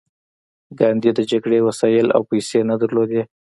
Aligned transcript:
ګاندي 0.79 1.11
د 1.15 1.19
جګړې 1.31 1.59
وسایل 1.67 2.07
او 2.15 2.21
پیسې 2.31 2.59
نه 2.69 2.75
درلودې 2.81 3.21